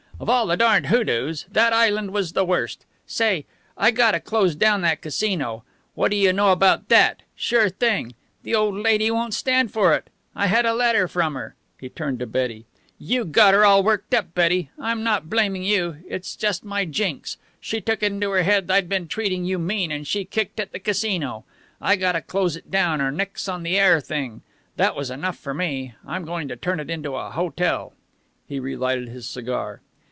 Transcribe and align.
Of 0.19 0.29
all 0.29 0.45
the 0.45 0.55
darned 0.55 0.85
hoodoos 0.85 1.47
that 1.51 1.73
island 1.73 2.11
was 2.13 2.33
the 2.33 2.45
worst. 2.45 2.85
Say, 3.07 3.47
I 3.75 3.89
gotta 3.89 4.19
close 4.19 4.53
down 4.53 4.81
that 4.81 5.01
Casino. 5.01 5.63
What 5.95 6.11
do 6.11 6.15
you 6.15 6.31
know 6.31 6.51
about 6.51 6.89
that! 6.89 7.23
Sure 7.35 7.69
thing. 7.69 8.13
The 8.43 8.53
old 8.53 8.75
lady 8.75 9.09
won't 9.09 9.33
stand 9.33 9.71
for 9.71 9.95
it. 9.95 10.11
I 10.35 10.45
had 10.45 10.63
a 10.63 10.75
letter 10.75 11.07
from 11.07 11.33
her." 11.33 11.55
He 11.79 11.89
turned 11.89 12.19
to 12.19 12.27
Betty. 12.27 12.67
"You 12.99 13.25
got 13.25 13.55
her 13.55 13.65
all 13.65 13.81
worked 13.81 14.13
up, 14.13 14.35
Betty. 14.35 14.69
I'm 14.77 15.01
not 15.03 15.27
blaming 15.27 15.63
you. 15.63 15.97
It's 16.07 16.35
just 16.35 16.63
my 16.63 16.85
jinx. 16.85 17.37
She 17.59 17.81
took 17.81 18.03
it 18.03 18.11
into 18.11 18.29
her 18.29 18.43
head 18.43 18.69
I'd 18.69 18.87
been 18.87 19.07
treating 19.07 19.43
you 19.45 19.57
mean, 19.57 19.91
and 19.91 20.05
she 20.05 20.23
kicked 20.23 20.59
at 20.59 20.71
the 20.71 20.77
Casino. 20.79 21.45
I 21.81 21.95
gotta 21.95 22.21
close 22.21 22.55
it 22.55 22.69
down 22.69 23.01
or 23.01 23.11
nix 23.11 23.49
on 23.49 23.63
the 23.63 23.75
heir 23.75 23.99
thing. 23.99 24.43
That 24.75 24.95
was 24.95 25.09
enough 25.09 25.37
for 25.39 25.55
me. 25.55 25.95
I'm 26.05 26.25
going 26.25 26.47
to 26.49 26.55
turn 26.55 26.79
it 26.79 26.91
into 26.91 27.15
a 27.15 27.31
hotel." 27.31 27.93
He 28.45 28.59
relighted 28.59 29.07
his 29.09 29.27
cigar. 29.27 29.81